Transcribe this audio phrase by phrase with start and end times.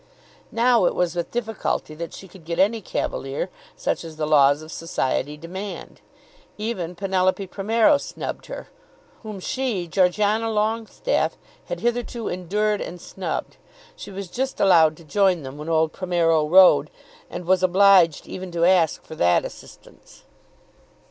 [0.51, 4.63] Now it was with difficulty that she could get any cavalier such as the laws
[4.63, 6.01] of society demand.
[6.57, 8.69] Even Penelope Primero snubbed her,
[9.21, 13.57] whom she, Georgiana Longestaffe, had hitherto endured and snubbed.
[13.95, 16.89] She was just allowed to join them when old Primero rode,
[17.29, 20.23] and was obliged even to ask for that assistance.